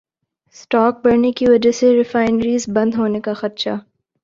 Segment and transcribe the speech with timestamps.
[0.55, 3.75] stock بڑھنے کی وجہ سے ریفائنریز بند ہونے کا خدشہ